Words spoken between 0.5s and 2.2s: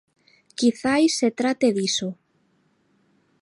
Quizais se trate diso.